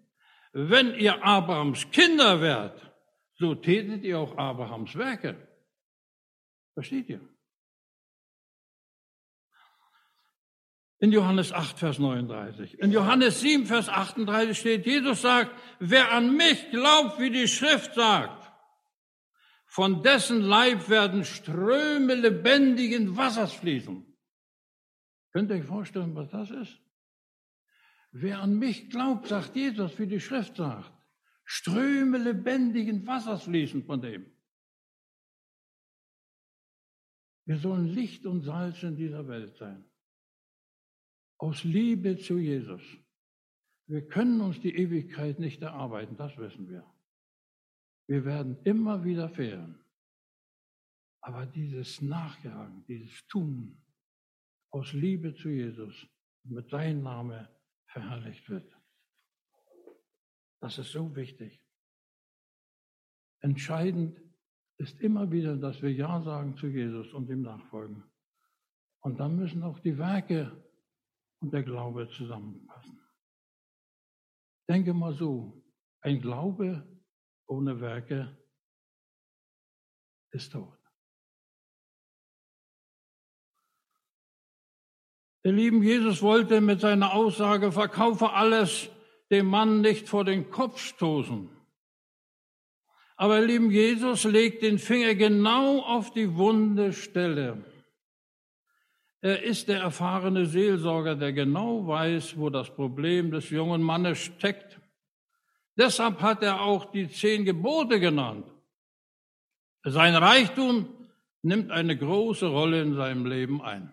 wenn 0.52 0.95
ihr 0.97 1.25
Abrahams 1.25 1.90
Kinder 1.90 2.43
wärt, 2.43 2.95
so 3.37 3.55
tätet 3.55 4.05
ihr 4.05 4.19
auch 4.19 4.37
Abrahams 4.37 4.95
Werke. 4.95 5.49
Versteht 6.75 7.09
ihr? 7.09 7.26
In 11.00 11.12
Johannes 11.12 11.52
8, 11.52 11.78
Vers 11.78 11.99
39. 11.99 12.81
In 12.81 12.90
Johannes 12.90 13.40
7, 13.40 13.67
Vers 13.67 13.88
38 13.88 14.59
steht, 14.59 14.87
Jesus 14.87 15.23
sagt, 15.23 15.52
wer 15.78 16.11
an 16.11 16.37
mich 16.37 16.71
glaubt, 16.71 17.21
wie 17.21 17.31
die 17.31 17.47
Schrift 17.47 17.95
sagt, 17.95 18.52
von 19.67 20.02
dessen 20.02 20.40
Leib 20.40 20.88
werden 20.88 21.25
Ströme 21.25 22.14
lebendigen 22.14 23.17
Wassers 23.17 23.52
fließen. 23.52 24.05
Könnt 25.33 25.50
ihr 25.50 25.57
euch 25.57 25.64
vorstellen, 25.64 26.17
was 26.17 26.31
das 26.31 26.50
ist? 26.50 26.81
Wer 28.11 28.40
an 28.40 28.59
mich 28.59 28.90
glaubt, 28.90 29.28
sagt 29.28 29.55
Jesus, 29.55 29.99
wie 29.99 30.07
die 30.07 30.21
Schrift 30.21 30.57
sagt, 30.57 30.93
Ströme 31.45 32.19
lebendigen 32.19 33.07
Wassers 33.07 33.45
fließen 33.45 33.85
von 33.85 34.00
dem. 34.00 34.26
Wir 37.45 37.59
sollen 37.59 37.87
Licht 37.87 38.26
und 38.26 38.43
Salz 38.43 38.83
in 38.83 38.97
dieser 38.97 39.28
Welt 39.28 39.57
sein. 39.57 39.88
Aus 41.38 41.64
Liebe 41.64 42.18
zu 42.18 42.38
Jesus. 42.38 42.83
Wir 43.87 44.07
können 44.07 44.40
uns 44.40 44.61
die 44.61 44.76
Ewigkeit 44.76 45.38
nicht 45.38 45.62
erarbeiten, 45.62 46.16
das 46.16 46.37
wissen 46.37 46.68
wir. 46.68 46.85
Wir 48.07 48.25
werden 48.25 48.59
immer 48.64 49.04
wieder 49.04 49.28
fehlen. 49.28 49.78
Aber 51.21 51.47
dieses 51.47 52.00
Nachjagen, 52.00 52.85
dieses 52.87 53.26
Tun 53.28 53.83
aus 54.71 54.92
Liebe 54.92 55.35
zu 55.35 55.49
Jesus, 55.49 56.07
mit 56.45 56.68
seinem 56.71 57.02
Namen 57.02 57.49
verherrlicht 57.87 58.49
wird. 58.49 58.76
Das 60.61 60.78
ist 60.78 60.92
so 60.92 61.14
wichtig. 61.14 61.61
Entscheidend 63.40 64.21
ist 64.78 65.00
immer 65.00 65.30
wieder, 65.30 65.57
dass 65.57 65.83
wir 65.83 65.92
Ja 65.92 66.21
sagen 66.23 66.57
zu 66.57 66.66
Jesus 66.66 67.12
und 67.12 67.28
ihm 67.30 67.42
nachfolgen. 67.42 68.04
Und 69.00 69.21
dann 69.21 69.37
müssen 69.37 69.62
auch 69.62 69.78
die 69.80 69.99
Werke 69.99 70.64
und 71.40 71.52
der 71.52 71.62
Glaube 71.62 72.09
zusammenpassen. 72.11 72.99
Denke 74.68 74.92
mal 74.92 75.14
so, 75.14 75.62
ein 76.00 76.21
Glaube 76.21 76.87
ohne 77.47 77.80
Werke 77.80 78.37
ist 80.30 80.52
tot. 80.52 80.78
Der 85.45 85.52
lieben 85.52 85.83
Jesus 85.83 86.21
wollte 86.21 86.61
mit 86.61 86.80
seiner 86.80 87.14
Aussage, 87.14 87.73
verkaufe 87.73 88.33
alles, 88.33 88.90
dem 89.30 89.47
Mann 89.47 89.80
nicht 89.80 90.09
vor 90.09 90.25
den 90.25 90.50
Kopf 90.50 90.78
stoßen. 90.78 91.49
Aber 93.16 93.40
lieben 93.40 93.71
Jesus 93.71 94.25
legt 94.25 94.62
den 94.62 94.78
Finger 94.78 95.14
genau 95.14 95.80
auf 95.80 96.12
die 96.12 96.37
wunde 96.37 96.92
Stelle. 96.92 97.64
Er 99.20 99.42
ist 99.42 99.68
der 99.68 99.80
erfahrene 99.80 100.46
Seelsorger, 100.46 101.16
der 101.16 101.32
genau 101.32 101.87
weiß, 101.87 102.37
wo 102.37 102.50
das 102.50 102.72
Problem 102.72 103.30
des 103.30 103.50
jungen 103.50 103.82
Mannes 103.82 104.18
steckt. 104.18 104.80
Deshalb 105.76 106.20
hat 106.20 106.42
er 106.42 106.60
auch 106.60 106.90
die 106.92 107.08
zehn 107.08 107.44
Gebote 107.44 107.98
genannt. 107.98 108.46
Sein 109.84 110.14
Reichtum 110.14 110.88
nimmt 111.42 111.70
eine 111.70 111.96
große 111.96 112.46
Rolle 112.46 112.82
in 112.82 112.94
seinem 112.94 113.26
Leben 113.26 113.62
ein. 113.62 113.92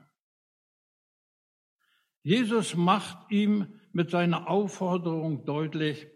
Jesus 2.24 2.76
macht 2.76 3.32
ihm 3.32 3.80
mit 3.94 4.10
seiner 4.10 4.50
Aufforderung 4.50 5.46
deutlich, 5.46 6.08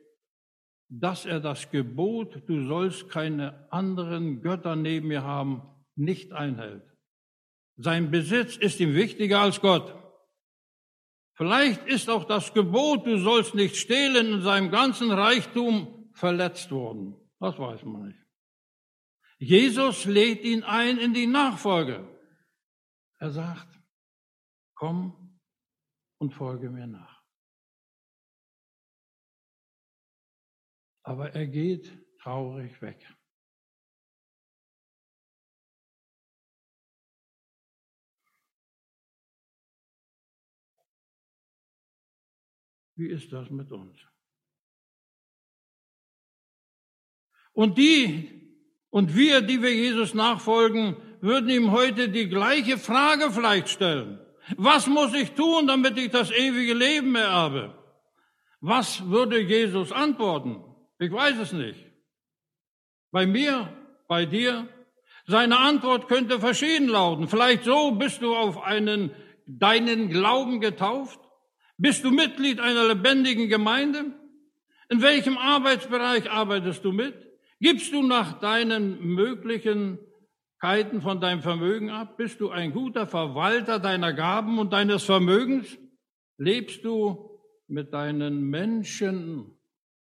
dass 0.87 1.25
er 1.25 1.39
das 1.39 1.69
Gebot, 1.69 2.41
du 2.47 2.65
sollst 2.65 3.09
keine 3.09 3.71
anderen 3.71 4.41
Götter 4.41 4.75
neben 4.75 5.09
mir 5.09 5.23
haben, 5.23 5.61
nicht 5.95 6.33
einhält. 6.33 6.83
Sein 7.81 8.12
Besitz 8.12 8.57
ist 8.57 8.81
ihm 8.81 8.93
wichtiger 8.93 9.39
als 9.39 9.62
Gott. 9.62 9.95
Vielleicht 11.33 11.88
ist 11.88 12.09
auch 12.09 12.25
das 12.25 12.53
Gebot, 12.53 13.07
du 13.07 13.17
sollst 13.17 13.55
nicht 13.55 13.77
stehlen, 13.77 14.33
in 14.33 14.41
seinem 14.41 14.69
ganzen 14.69 15.09
Reichtum 15.09 16.12
verletzt 16.13 16.71
worden. 16.71 17.15
Das 17.39 17.57
weiß 17.57 17.83
man 17.83 18.07
nicht. 18.07 18.19
Jesus 19.38 20.03
lädt 20.03 20.43
ihn 20.43 20.63
ein 20.63 20.98
in 20.98 21.13
die 21.13 21.27
Nachfolge. 21.27 22.05
Er 23.19 23.31
sagt, 23.31 23.79
komm 24.75 25.39
und 26.17 26.33
folge 26.33 26.69
mir 26.69 26.88
nach. 26.88 27.24
Aber 31.03 31.33
er 31.33 31.48
geht 31.48 31.98
traurig 32.21 32.81
weg. 32.81 33.07
Wie 42.99 43.07
ist 43.07 43.31
das 43.31 43.49
mit 43.49 43.71
uns? 43.71 43.97
Und 47.53 47.77
die 47.77 48.29
und 48.89 49.15
wir, 49.15 49.41
die 49.41 49.61
wir 49.61 49.73
Jesus 49.73 50.13
nachfolgen, 50.13 50.97
würden 51.21 51.49
ihm 51.49 51.71
heute 51.71 52.09
die 52.09 52.27
gleiche 52.27 52.77
Frage 52.77 53.31
vielleicht 53.31 53.69
stellen. 53.69 54.19
Was 54.57 54.87
muss 54.87 55.13
ich 55.13 55.31
tun, 55.31 55.67
damit 55.67 55.97
ich 55.97 56.09
das 56.09 56.29
ewige 56.31 56.73
Leben 56.73 57.15
ererbe? 57.15 57.73
Was 58.59 59.07
würde 59.07 59.39
Jesus 59.39 59.93
antworten? 59.93 60.61
Ich 60.97 61.11
weiß 61.11 61.37
es 61.37 61.53
nicht. 61.53 61.79
Bei 63.11 63.25
mir, 63.25 63.71
bei 64.09 64.25
dir. 64.25 64.67
Seine 65.25 65.57
Antwort 65.59 66.09
könnte 66.09 66.41
verschieden 66.41 66.89
lauten. 66.89 67.29
Vielleicht 67.29 67.63
so, 67.63 67.91
bist 67.91 68.21
du 68.21 68.35
auf 68.35 68.61
einen, 68.61 69.11
deinen 69.45 70.09
Glauben 70.09 70.59
getauft? 70.59 71.28
Bist 71.81 72.03
du 72.03 72.12
Mitglied 72.12 72.59
einer 72.59 72.86
lebendigen 72.89 73.48
Gemeinde? 73.48 74.13
In 74.89 75.01
welchem 75.01 75.38
Arbeitsbereich 75.38 76.29
arbeitest 76.29 76.83
du 76.83 76.91
mit? 76.91 77.15
Gibst 77.62 77.93
du 77.93 78.03
nach 78.03 78.41
deinen 78.41 79.00
Möglichkeiten 79.00 79.98
von 81.01 81.21
deinem 81.21 81.41
Vermögen 81.41 81.89
ab? 81.89 82.17
Bist 82.17 82.41
du 82.41 82.50
ein 82.50 82.74
guter 82.74 83.07
Verwalter 83.07 83.79
deiner 83.79 84.12
Gaben 84.12 84.59
und 84.59 84.74
deines 84.74 85.03
Vermögens? 85.03 85.77
Lebst 86.38 86.83
du 86.83 87.39
mit 87.67 87.93
deinen 87.93 88.41
Menschen 88.41 89.57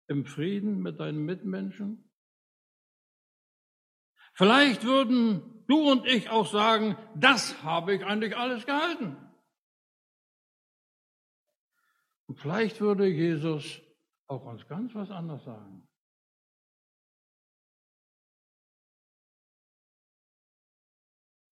im 0.08 0.24
Frieden, 0.24 0.82
mit 0.82 0.98
deinen 0.98 1.24
Mitmenschen? 1.24 2.10
Vielleicht 4.34 4.84
würden 4.84 5.64
du 5.68 5.92
und 5.92 6.06
ich 6.06 6.28
auch 6.28 6.48
sagen, 6.48 6.96
das 7.14 7.62
habe 7.62 7.94
ich 7.94 8.04
eigentlich 8.04 8.36
alles 8.36 8.66
gehalten. 8.66 9.16
Vielleicht 12.38 12.80
würde 12.80 13.06
Jesus 13.06 13.80
auch 14.26 14.44
uns 14.44 14.66
ganz 14.66 14.94
was 14.94 15.10
anderes 15.10 15.44
sagen. 15.44 15.88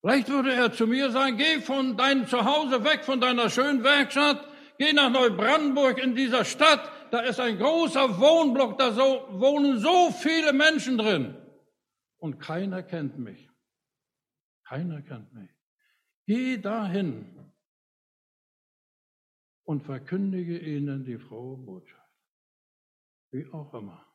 Vielleicht 0.01 0.29
würde 0.29 0.53
er 0.53 0.73
zu 0.73 0.87
mir 0.87 1.11
sagen, 1.11 1.37
geh 1.37 1.61
von 1.61 1.97
deinem 1.97 2.27
Zuhause 2.29 2.85
weg, 2.85 3.05
von 3.05 3.21
deiner 3.21 3.51
schönen 3.51 3.83
Werkstatt, 3.83 4.47
geh 4.79 4.93
nach 4.93 5.11
Neubrandenburg 5.11 5.99
in 5.99 6.15
dieser 6.15 6.45
Stadt, 6.45 6.93
da 7.11 7.21
ist 7.21 7.41
ein 7.41 7.59
großer 7.59 8.19
Wohnblock, 8.21 8.79
da 8.79 8.93
so, 8.93 9.27
wohnen 9.31 9.79
so 9.79 10.11
viele 10.13 10.53
Menschen 10.53 10.99
drin. 10.99 11.37
Und 12.19 12.39
keiner 12.39 12.83
kennt 12.83 13.19
mich. 13.19 13.49
Keiner 14.65 15.03
kennt 15.03 15.33
mich. 15.33 15.51
Geh 16.27 16.59
dahin 16.59 17.36
und 19.67 19.83
verkündige 19.83 20.59
ihnen 20.59 21.05
die 21.05 21.19
frohe 21.19 21.59
Botschaft. 21.59 22.15
Wie 23.33 23.47
auch 23.53 23.75
immer. 23.75 24.07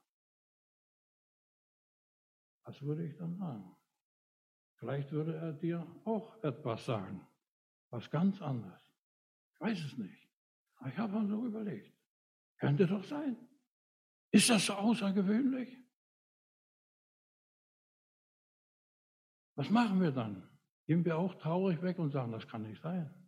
Was 2.64 2.82
würde 2.82 3.06
ich 3.06 3.18
dann 3.18 3.36
sagen? 3.38 3.76
Vielleicht 4.78 5.12
würde 5.12 5.36
er 5.36 5.54
dir 5.54 5.86
auch 6.06 6.42
etwas 6.44 6.86
sagen, 6.86 7.28
was 7.90 8.10
ganz 8.10 8.42
anderes. 8.42 8.82
Ich 9.54 9.62
weiß 9.62 9.80
es 9.80 9.98
nicht. 9.98 10.30
Aber 10.78 10.90
ich 10.90 10.98
habe 10.98 11.14
mal 11.14 11.28
so 11.28 11.46
überlegt. 11.46 11.96
Könnte 12.58 12.88
doch 12.88 13.04
sein. 13.04 13.36
Ist 14.32 14.50
das 14.50 14.66
so 14.66 14.74
außergewöhnlich? 14.74 15.78
Was 19.56 19.70
machen 19.70 20.02
wir 20.02 20.12
dann? 20.12 20.50
Gehen 20.86 21.04
wir 21.04 21.18
auch 21.18 21.36
traurig 21.36 21.82
weg 21.82 22.00
und 22.00 22.12
sagen, 22.12 22.32
das 22.32 22.48
kann 22.48 22.64
nicht 22.64 22.82
sein. 22.82 23.21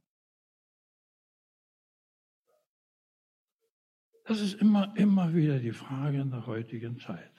Das 4.26 4.40
ist 4.40 4.54
immer, 4.62 4.96
immer 4.96 5.34
wieder 5.34 5.60
die 5.60 5.74
Frage 5.74 6.22
in 6.22 6.32
der 6.32 6.46
heutigen 6.46 6.98
Zeit. 6.98 7.32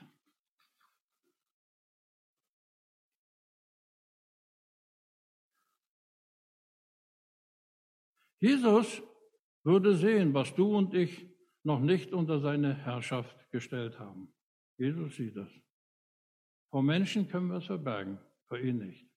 Jesus 8.41 9.03
würde 9.63 9.97
sehen, 9.97 10.35
was 10.35 10.55
du 10.55 10.77
und 10.77 10.93
ich 10.93 11.27
noch 11.63 11.81
nicht 11.81 12.13
unter 12.13 12.41
seine 12.41 12.75
Herrschaft 12.75 13.51
gestellt 13.51 13.99
haben. 13.99 14.35
Jesus 14.77 15.17
sieht 15.17 15.35
das. 15.35 15.51
Vor 16.71 16.83
Menschen 16.83 17.27
können 17.27 17.49
wir 17.49 17.57
es 17.57 17.65
verbergen, 17.65 18.19
vor 18.47 18.59
ihn 18.59 18.79
nicht. 18.79 19.14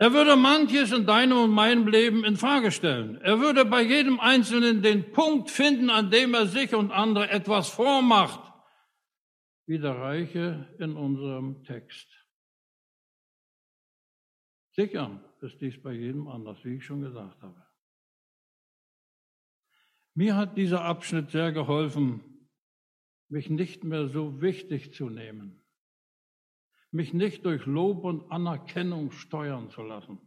Er 0.00 0.14
würde 0.14 0.34
manches 0.34 0.92
in 0.92 1.04
deinem 1.04 1.36
und 1.36 1.50
meinem 1.50 1.86
Leben 1.86 2.24
in 2.24 2.38
Frage 2.38 2.72
stellen. 2.72 3.20
Er 3.20 3.38
würde 3.38 3.66
bei 3.66 3.82
jedem 3.82 4.18
Einzelnen 4.18 4.80
den 4.80 5.12
Punkt 5.12 5.50
finden, 5.50 5.90
an 5.90 6.10
dem 6.10 6.32
er 6.32 6.46
sich 6.46 6.74
und 6.74 6.90
andere 6.90 7.28
etwas 7.28 7.68
vormacht, 7.68 8.40
wie 9.66 9.78
der 9.78 9.98
Reiche 9.98 10.74
in 10.78 10.96
unserem 10.96 11.62
Text. 11.64 12.08
Sicher 14.70 15.22
ist 15.42 15.60
dies 15.60 15.82
bei 15.82 15.92
jedem 15.92 16.28
anders, 16.28 16.64
wie 16.64 16.76
ich 16.76 16.86
schon 16.86 17.02
gesagt 17.02 17.42
habe. 17.42 17.62
Mir 20.14 20.34
hat 20.34 20.56
dieser 20.56 20.82
Abschnitt 20.82 21.30
sehr 21.30 21.52
geholfen, 21.52 22.48
mich 23.28 23.50
nicht 23.50 23.84
mehr 23.84 24.08
so 24.08 24.40
wichtig 24.40 24.94
zu 24.94 25.10
nehmen 25.10 25.59
mich 26.90 27.12
nicht 27.12 27.44
durch 27.44 27.66
Lob 27.66 28.04
und 28.04 28.30
Anerkennung 28.30 29.12
steuern 29.12 29.70
zu 29.70 29.82
lassen. 29.82 30.18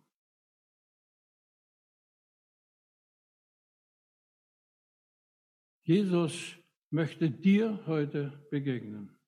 Jesus 5.83 6.55
möchte 6.89 7.29
dir 7.29 7.83
heute 7.87 8.47
begegnen. 8.49 9.19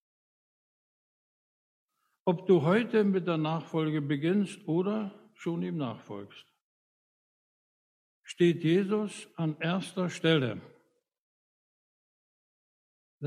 Ob 2.23 2.47
du 2.47 2.61
heute 2.61 3.03
mit 3.03 3.27
der 3.27 3.37
Nachfolge 3.37 4.01
beginnst 4.01 4.65
oder 4.67 5.13
schon 5.33 5.61
ihm 5.61 5.77
nachfolgst, 5.77 6.45
steht 8.23 8.63
Jesus 8.63 9.27
an 9.35 9.57
erster 9.59 10.09
Stelle. 10.09 10.61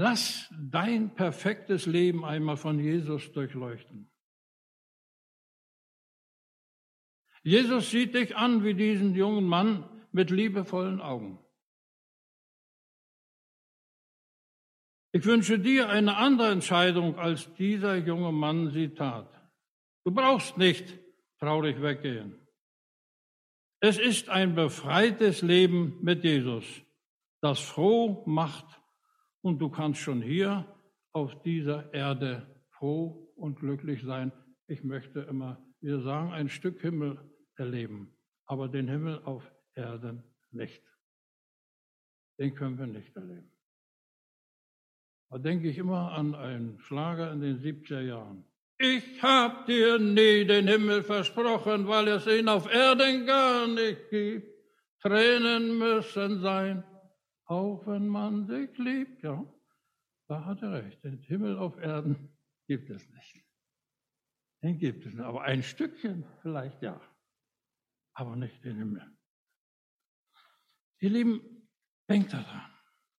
Lass 0.01 0.49
dein 0.57 1.13
perfektes 1.17 1.87
Leben 1.87 2.25
einmal 2.25 2.57
von 2.57 2.79
Jesus 2.79 3.33
durchleuchten. 3.33 4.09
Jesus 7.43 7.91
sieht 7.91 8.15
dich 8.15 8.37
an 8.37 8.63
wie 8.63 8.75
diesen 8.75 9.17
jungen 9.17 9.45
Mann 9.45 10.07
mit 10.13 10.31
liebevollen 10.31 11.01
Augen. 11.01 11.41
Ich 15.11 15.25
wünsche 15.25 15.59
dir 15.59 15.89
eine 15.89 16.17
andere 16.17 16.53
Entscheidung, 16.53 17.19
als 17.19 17.53
dieser 17.55 17.97
junge 17.97 18.31
Mann 18.31 18.71
sie 18.71 18.91
tat. 18.91 19.29
Du 20.05 20.13
brauchst 20.13 20.59
nicht 20.59 20.97
traurig 21.41 21.83
weggehen. 21.83 22.39
Es 23.81 23.99
ist 23.99 24.29
ein 24.29 24.55
befreites 24.55 25.43
Leben 25.43 25.99
mit 26.03 26.23
Jesus, 26.23 26.65
das 27.41 27.59
froh 27.59 28.23
macht 28.27 28.79
und 29.43 29.59
du 29.59 29.69
kannst 29.69 30.01
schon 30.01 30.23
hier 30.23 30.67
auf 31.13 31.43
dieser 31.43 31.93
Erde 31.93 32.47
froh 32.71 33.33
und 33.37 33.59
glücklich 33.59 34.03
sein. 34.03 34.33
Ich 34.67 34.85
möchte 34.85 35.21
immer, 35.21 35.63
wir 35.81 36.01
sagen, 36.01 36.33
ein 36.33 36.49
Stück 36.49 36.81
Himmel 36.81 37.19
erleben, 37.57 38.17
aber 38.47 38.69
den 38.69 38.89
Himmel 38.89 39.23
auf 39.25 39.51
Erden 39.75 40.23
nicht. 40.51 40.83
Den 42.39 42.55
können 42.55 42.79
wir 42.79 42.87
nicht 42.87 43.15
erleben. 43.17 43.51
Da 45.31 45.39
denke 45.39 45.69
ich 45.69 45.79
immer 45.79 46.13
an 46.13 46.35
einen 46.35 46.79
Schlager 46.81 47.33
in 47.33 47.41
den 47.41 47.59
70er 47.59 48.01
Jahren. 48.01 48.45
Ich 48.79 49.23
hab 49.23 49.67
dir 49.67 49.99
nie 49.99 50.45
den 50.45 50.69
Himmel 50.69 51.03
versprochen, 51.03 51.89
weil 51.89 52.09
es 52.09 52.27
ihn 52.27 52.49
auf 52.49 52.73
Erden 52.73 53.27
gar 53.27 53.67
nicht 53.67 54.09
gibt. 54.09 54.49
Tränen 55.03 55.79
müssen 55.79 56.41
sein, 56.41 56.85
auch 57.49 57.87
wenn 57.87 58.07
man 58.07 58.47
sich 58.47 58.77
liebt, 58.79 59.23
ja, 59.23 59.45
da 60.29 60.45
hat 60.45 60.63
er 60.63 60.73
recht. 60.85 61.03
Den 61.03 61.19
Himmel 61.23 61.59
auf 61.59 61.79
Erden 61.79 62.37
gibt 62.67 62.91
es 62.91 63.09
nicht. 63.09 63.45
Den 64.63 64.79
gibt 64.79 65.07
es 65.07 65.15
nicht. 65.15 65.25
Aber 65.25 65.43
ein 65.43 65.63
Stückchen 65.63 66.25
vielleicht 66.43 66.83
ja. 66.83 67.01
Aber 68.13 68.37
nicht 68.37 68.63
den 68.65 68.77
Himmel. 68.77 69.17
Ihr 71.01 71.11
Lieben, 71.11 71.69
denkt 72.09 72.33
daran. 72.33 72.71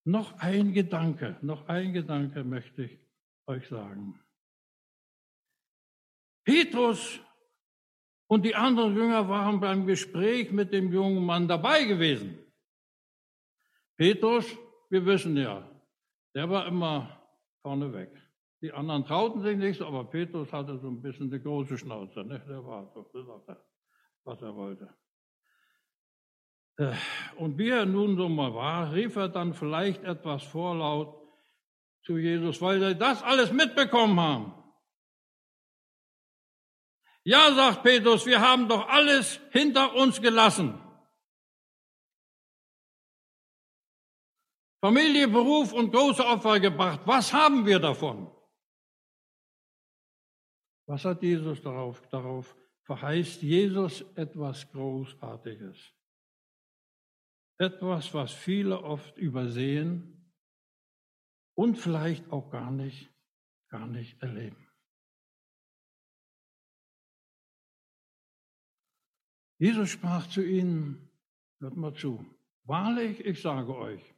Noch 0.06 0.38
ein 0.39 0.74
Gedanke, 0.74 1.38
noch 1.42 1.68
ein 1.68 1.94
Gedanke 1.94 2.44
möchte 2.44 2.84
ich 2.84 3.00
euch 3.48 3.68
sagen. 3.68 4.20
Petrus 6.44 7.20
und 8.28 8.44
die 8.44 8.56
anderen 8.56 8.96
Jünger 8.96 9.28
waren 9.28 9.60
beim 9.60 9.88
Gespräch 9.88 10.52
mit 10.52 10.72
dem 10.72 10.92
jungen 10.92 11.26
Mann 11.26 11.48
dabei 11.48 11.86
gewesen. 11.86 12.38
Petrus, 14.00 14.58
wir 14.90 15.06
wissen 15.06 15.36
ja, 15.36 15.62
der 16.34 16.50
war 16.50 16.66
immer 16.68 17.22
vorne 17.62 17.92
weg. 17.92 18.10
Die 18.62 18.72
anderen 18.72 19.04
trauten 19.04 19.42
sich 19.42 19.58
nicht, 19.58 19.82
aber 19.82 20.06
Petrus 20.06 20.54
hatte 20.54 20.80
so 20.80 20.88
ein 20.88 21.02
bisschen 21.02 21.30
die 21.30 21.42
große 21.42 21.78
Schnauze. 21.78 22.24
Ne? 22.24 22.42
Der 22.48 22.66
war 22.66 22.90
so, 22.94 23.06
was 24.24 24.42
er 24.42 24.56
wollte. 24.56 24.88
Äh, 26.78 26.94
und 27.36 27.58
wie 27.58 27.72
er 27.72 27.86
nun 27.86 28.16
so 28.16 28.30
mal 28.30 28.54
war, 28.54 28.94
rief 28.94 29.18
er 29.18 29.28
dann 29.28 29.54
vielleicht 29.54 30.02
etwas 30.06 30.44
vorlaut 30.44 31.22
zu 32.04 32.18
Jesus, 32.18 32.62
weil 32.62 32.80
sie 32.80 32.96
das 32.96 33.22
alles 33.22 33.52
mitbekommen 33.52 34.18
haben. 34.18 34.54
Ja, 37.26 37.52
sagt 37.52 37.84
Petrus, 37.84 38.26
wir 38.26 38.40
haben 38.40 38.70
doch 38.70 38.88
alles 38.88 39.42
hinter 39.52 39.94
uns 39.94 40.22
gelassen 40.22 40.80
Familie, 44.82 45.28
Beruf 45.28 45.74
und 45.74 45.92
große 45.92 46.26
Opfer 46.26 46.60
gebracht. 46.60 47.02
Was 47.06 47.34
haben 47.34 47.65
wir 47.65 47.80
davon? 47.80 48.32
Was 50.88 51.04
hat 51.04 51.22
Jesus 51.22 51.62
darauf? 51.62 52.02
Darauf 52.08 52.56
verheißt 52.84 53.42
Jesus 53.42 54.02
etwas 54.15 54.72
Großartiges. 54.72 55.78
Etwas, 57.58 58.13
was 58.13 58.32
viele 58.32 58.82
oft 58.82 59.18
übersehen 59.18 60.34
und 61.56 61.78
vielleicht 61.78 62.32
auch 62.32 62.50
gar 62.50 62.72
nicht, 62.72 63.13
gar 63.68 63.86
nicht 63.86 64.22
erleben. 64.24 64.65
Jesus 69.60 69.89
sprach 69.89 70.26
zu 70.30 70.42
ihnen, 70.42 71.12
hört 71.60 71.76
mal 71.76 71.94
zu, 71.94 72.26
wahrlich, 72.63 73.20
ich 73.26 73.42
sage 73.42 73.76
euch, 73.76 74.15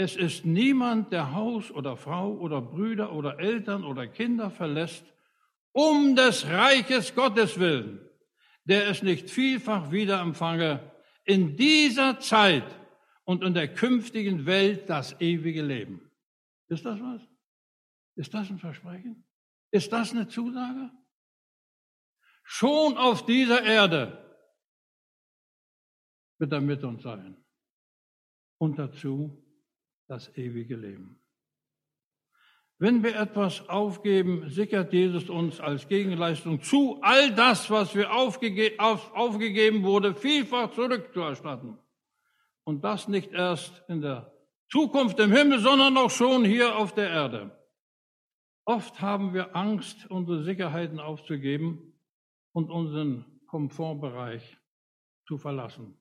es 0.00 0.16
ist 0.16 0.46
niemand, 0.46 1.12
der 1.12 1.34
Haus 1.34 1.70
oder 1.70 1.94
Frau 1.94 2.32
oder 2.32 2.62
Brüder 2.62 3.12
oder 3.12 3.38
Eltern 3.38 3.84
oder 3.84 4.06
Kinder 4.06 4.50
verlässt, 4.50 5.04
um 5.72 6.16
des 6.16 6.46
Reiches 6.46 7.14
Gottes 7.14 7.60
willen, 7.60 8.00
der 8.64 8.88
es 8.88 9.02
nicht 9.02 9.28
vielfach 9.28 9.90
wieder 9.90 10.22
empfange, 10.22 10.90
in 11.24 11.54
dieser 11.54 12.18
Zeit 12.18 12.64
und 13.24 13.44
in 13.44 13.52
der 13.52 13.74
künftigen 13.74 14.46
Welt 14.46 14.88
das 14.88 15.20
ewige 15.20 15.60
Leben. 15.60 16.10
Ist 16.68 16.86
das 16.86 16.98
was? 16.98 17.20
Ist 18.16 18.32
das 18.32 18.48
ein 18.48 18.58
Versprechen? 18.58 19.22
Ist 19.70 19.92
das 19.92 20.12
eine 20.12 20.26
Zusage? 20.26 20.90
Schon 22.42 22.96
auf 22.96 23.26
dieser 23.26 23.62
Erde 23.62 24.16
wird 26.38 26.52
er 26.52 26.62
mit 26.62 26.82
uns 26.84 27.02
sein. 27.02 27.36
Und 28.56 28.78
dazu 28.78 29.49
das 30.10 30.36
ewige 30.36 30.76
Leben. 30.76 31.20
Wenn 32.78 33.02
wir 33.02 33.14
etwas 33.14 33.68
aufgeben, 33.68 34.48
sichert 34.48 34.92
Jesus 34.92 35.28
uns 35.28 35.60
als 35.60 35.86
Gegenleistung 35.86 36.62
zu, 36.62 36.98
all 37.02 37.34
das, 37.34 37.70
was 37.70 37.94
wir 37.94 38.12
aufgege 38.12 38.72
auf, 38.78 39.14
aufgegeben 39.14 39.82
wurde, 39.82 40.14
vielfach 40.14 40.72
zurückzuerstatten. 40.72 41.78
Und 42.64 42.82
das 42.82 43.06
nicht 43.06 43.32
erst 43.32 43.84
in 43.88 44.00
der 44.00 44.32
Zukunft 44.70 45.20
im 45.20 45.30
Himmel, 45.30 45.58
sondern 45.58 45.96
auch 45.96 46.10
schon 46.10 46.44
hier 46.44 46.76
auf 46.76 46.94
der 46.94 47.10
Erde. 47.10 47.56
Oft 48.64 49.00
haben 49.00 49.34
wir 49.34 49.54
Angst, 49.54 50.10
unsere 50.10 50.42
Sicherheiten 50.42 51.00
aufzugeben 51.00 51.92
und 52.52 52.70
unseren 52.70 53.40
Komfortbereich 53.46 54.58
zu 55.26 55.38
verlassen. 55.38 56.00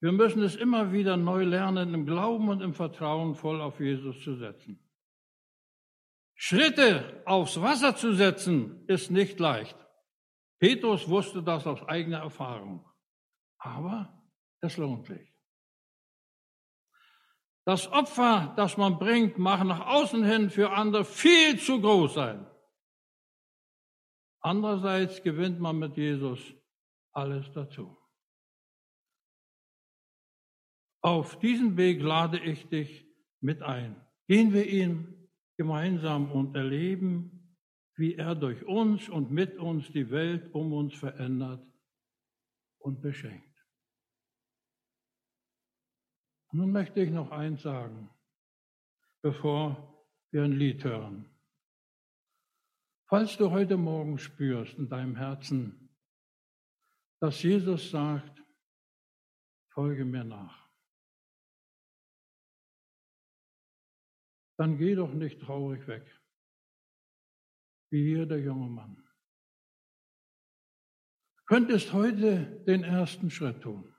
Wir 0.00 0.12
müssen 0.12 0.42
es 0.42 0.56
immer 0.56 0.92
wieder 0.92 1.16
neu 1.16 1.44
lernen, 1.44 1.94
im 1.94 2.04
Glauben 2.04 2.48
und 2.48 2.60
im 2.60 2.74
Vertrauen 2.74 3.34
voll 3.34 3.60
auf 3.60 3.80
Jesus 3.80 4.22
zu 4.22 4.36
setzen. 4.36 4.78
Schritte 6.34 7.22
aufs 7.24 7.60
Wasser 7.60 7.96
zu 7.96 8.12
setzen, 8.12 8.84
ist 8.88 9.10
nicht 9.10 9.40
leicht. 9.40 9.76
Petrus 10.58 11.08
wusste 11.08 11.42
das 11.42 11.66
aus 11.66 11.82
eigener 11.82 12.18
Erfahrung. 12.18 12.84
Aber 13.58 14.22
es 14.60 14.76
lohnt 14.76 15.06
sich. 15.06 15.32
Das 17.64 17.90
Opfer, 17.90 18.54
das 18.56 18.76
man 18.76 18.98
bringt, 18.98 19.38
mag 19.38 19.64
nach 19.64 19.86
außen 19.86 20.24
hin 20.24 20.50
für 20.50 20.70
andere 20.70 21.04
viel 21.04 21.58
zu 21.58 21.80
groß 21.80 22.14
sein. 22.14 22.46
Andererseits 24.40 25.22
gewinnt 25.22 25.58
man 25.58 25.78
mit 25.78 25.96
Jesus 25.96 26.38
alles 27.12 27.50
dazu. 27.52 27.96
Auf 31.06 31.38
diesen 31.38 31.76
Weg 31.76 32.02
lade 32.02 32.36
ich 32.40 32.68
dich 32.68 33.06
mit 33.40 33.62
ein. 33.62 33.94
Gehen 34.26 34.52
wir 34.52 34.66
ihn 34.66 35.30
gemeinsam 35.56 36.32
und 36.32 36.56
erleben, 36.56 37.56
wie 37.94 38.16
er 38.16 38.34
durch 38.34 38.64
uns 38.64 39.08
und 39.08 39.30
mit 39.30 39.56
uns 39.56 39.88
die 39.92 40.10
Welt 40.10 40.52
um 40.52 40.72
uns 40.72 40.96
verändert 40.96 41.64
und 42.78 43.02
beschenkt. 43.02 43.56
Nun 46.50 46.72
möchte 46.72 47.00
ich 47.00 47.10
noch 47.12 47.30
eins 47.30 47.62
sagen, 47.62 48.10
bevor 49.22 50.04
wir 50.32 50.42
ein 50.42 50.58
Lied 50.58 50.82
hören. 50.82 51.30
Falls 53.08 53.36
du 53.36 53.52
heute 53.52 53.76
Morgen 53.76 54.18
spürst 54.18 54.76
in 54.76 54.88
deinem 54.88 55.14
Herzen, 55.14 55.88
dass 57.20 57.40
Jesus 57.44 57.92
sagt, 57.92 58.42
folge 59.68 60.04
mir 60.04 60.24
nach, 60.24 60.65
dann 64.56 64.78
geh 64.78 64.94
doch 64.94 65.12
nicht 65.12 65.40
traurig 65.40 65.86
weg, 65.86 66.04
wie 67.90 68.02
hier 68.02 68.26
der 68.26 68.40
junge 68.40 68.68
Mann. 68.68 69.02
Könntest 71.46 71.92
heute 71.92 72.64
den 72.66 72.82
ersten 72.82 73.30
Schritt 73.30 73.62
tun. 73.62 73.92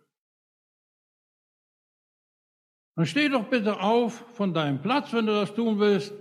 Dann 2.95 3.05
steh 3.05 3.29
doch 3.29 3.47
bitte 3.49 3.79
auf 3.79 4.13
von 4.35 4.53
deinem 4.53 4.81
Platz, 4.81 5.13
wenn 5.13 5.27
du 5.27 5.33
das 5.33 5.53
tun 5.53 5.79
willst. 5.79 6.13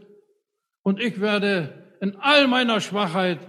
Und 0.82 1.00
ich 1.00 1.20
werde 1.20 1.96
in 2.00 2.16
all 2.16 2.46
meiner 2.46 2.80
Schwachheit 2.80 3.40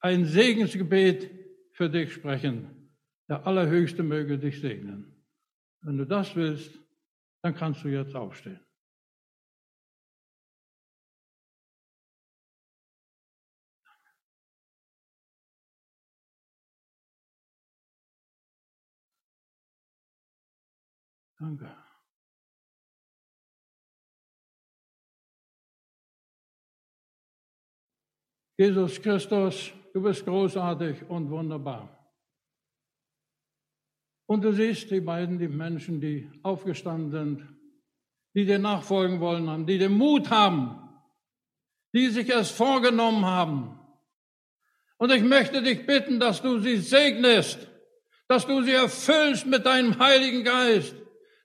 ein 0.00 0.24
Segensgebet 0.24 1.30
für 1.72 1.90
dich 1.90 2.12
sprechen. 2.12 2.94
Der 3.28 3.46
Allerhöchste 3.46 4.02
möge 4.02 4.38
dich 4.38 4.60
segnen. 4.60 5.26
Wenn 5.82 5.98
du 5.98 6.06
das 6.06 6.34
willst, 6.34 6.78
dann 7.42 7.54
kannst 7.54 7.84
du 7.84 7.88
jetzt 7.88 8.14
aufstehen. 8.14 8.60
Danke. 21.38 21.70
Jesus 28.56 29.00
Christus, 29.00 29.72
du 29.94 30.02
bist 30.02 30.24
großartig 30.24 31.08
und 31.08 31.30
wunderbar. 31.30 31.94
Und 34.26 34.42
du 34.42 34.52
siehst 34.52 34.90
die 34.90 35.00
beiden, 35.00 35.38
die 35.38 35.48
Menschen, 35.48 36.00
die 36.00 36.28
aufgestanden 36.42 37.10
sind, 37.12 37.58
die 38.34 38.44
dir 38.44 38.58
nachfolgen 38.58 39.20
wollen 39.20 39.48
haben, 39.48 39.66
die 39.66 39.78
den 39.78 39.92
Mut 39.92 40.28
haben, 40.30 40.76
die 41.94 42.08
sich 42.08 42.28
es 42.28 42.50
vorgenommen 42.50 43.24
haben. 43.24 43.78
Und 44.98 45.12
ich 45.12 45.22
möchte 45.22 45.62
dich 45.62 45.86
bitten, 45.86 46.18
dass 46.18 46.42
du 46.42 46.58
sie 46.58 46.78
segnest, 46.78 47.68
dass 48.26 48.44
du 48.44 48.62
sie 48.62 48.72
erfüllst 48.72 49.46
mit 49.46 49.64
deinem 49.64 49.98
Heiligen 50.00 50.42
Geist, 50.42 50.96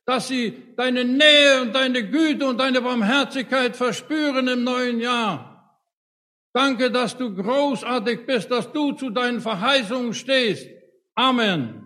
dass 0.06 0.28
sie 0.28 0.76
deine 0.76 1.06
Nähe 1.06 1.62
und 1.62 1.74
deine 1.74 2.10
Güte 2.10 2.46
und 2.46 2.58
deine 2.60 2.82
Barmherzigkeit 2.82 3.76
verspüren 3.76 4.48
im 4.48 4.64
neuen 4.64 5.00
Jahr. 5.00 5.80
Danke, 6.54 6.92
dass 6.92 7.18
du 7.18 7.34
großartig 7.34 8.26
bist, 8.26 8.52
dass 8.52 8.72
du 8.72 8.92
zu 8.92 9.10
deinen 9.10 9.42
Verheißungen 9.42 10.14
stehst. 10.14 10.68
Amen. 11.16 11.83